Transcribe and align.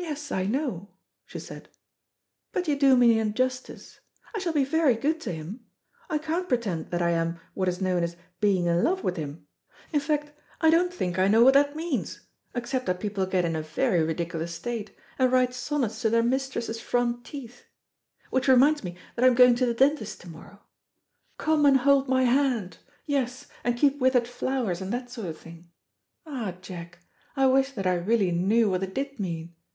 "Yes, 0.00 0.30
I 0.30 0.46
know," 0.46 0.92
she 1.26 1.40
said, 1.40 1.68
"but 2.52 2.68
you 2.68 2.78
do 2.78 2.96
me 2.96 3.18
an 3.18 3.28
injustice. 3.28 3.98
I 4.32 4.38
shall 4.38 4.52
be 4.52 4.64
very 4.64 4.94
good 4.94 5.20
to 5.22 5.32
him. 5.32 5.66
I 6.08 6.18
can't 6.18 6.48
pretend 6.48 6.92
that 6.92 7.02
I 7.02 7.10
am 7.10 7.40
what 7.52 7.68
is 7.68 7.80
known 7.80 8.04
as 8.04 8.16
being 8.40 8.66
in 8.66 8.84
love 8.84 9.02
with 9.02 9.16
him 9.16 9.46
in 9.92 9.98
fact 9.98 10.30
I 10.60 10.70
don't 10.70 10.94
think 10.94 11.18
I 11.18 11.26
know 11.26 11.42
what 11.42 11.54
that 11.54 11.74
means, 11.76 12.20
except 12.54 12.86
that 12.86 13.00
people 13.00 13.26
get 13.26 13.44
in 13.44 13.56
a 13.56 13.60
very 13.60 14.00
ridiculous 14.04 14.54
state, 14.54 14.96
and 15.18 15.32
write 15.32 15.52
sonnets 15.52 16.00
to 16.02 16.10
their 16.10 16.22
mistress's 16.22 16.80
front 16.80 17.24
teeth, 17.24 17.64
which 18.30 18.48
reminds 18.48 18.84
me 18.84 18.96
that 19.16 19.24
I 19.24 19.28
am 19.28 19.34
going 19.34 19.56
to 19.56 19.66
the 19.66 19.74
dentist 19.74 20.20
to 20.20 20.28
morrow. 20.28 20.62
Come 21.38 21.66
and 21.66 21.76
hold 21.78 22.08
my 22.08 22.22
hand 22.22 22.78
yes, 23.04 23.46
and 23.64 23.76
keep 23.76 23.98
withered 24.00 24.28
flowers 24.28 24.80
and 24.80 24.92
that 24.92 25.10
sort 25.10 25.26
of 25.26 25.36
thing. 25.38 25.70
Ah, 26.24 26.54
Jack, 26.62 27.00
I 27.36 27.46
wish 27.46 27.72
that 27.72 27.86
I 27.86 27.94
really 27.94 28.30
knew 28.30 28.70
what 28.70 28.84
it 28.84 28.94
did 28.94 29.18
mean. 29.18 29.54